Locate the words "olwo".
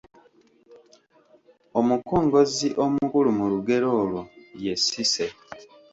4.01-4.21